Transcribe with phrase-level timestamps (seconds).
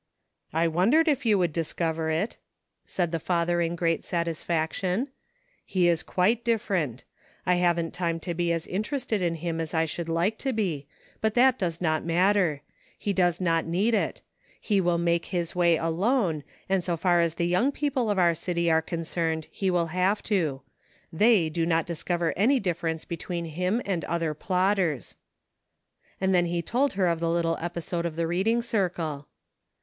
[0.51, 2.37] "I wondered if you would discover it,"
[2.87, 5.09] said the father in great satisfaction,"
[5.63, 7.03] He is quite different.
[7.45, 10.87] I haven't time to be as interested in him as I should like to be,
[11.21, 12.63] but that does not matter;
[12.97, 14.23] he does not need it;
[14.59, 18.33] he will make his way alone, and so far as the young people of our
[18.33, 20.63] city are concerned, he will have to;
[21.13, 25.13] they do not discover any difference between him and other plodders."
[26.19, 29.27] Then he told her the little episode of the reading circle.